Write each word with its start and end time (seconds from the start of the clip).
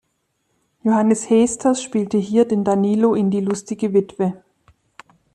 Johannes 0.83 1.29
Heesters 1.29 1.83
spielte 1.83 2.17
hier 2.17 2.45
den 2.45 2.63
Danilo 2.63 3.13
in 3.13 3.29
"Die 3.29 3.39
lustige 3.39 3.93
Witwe". 3.93 4.41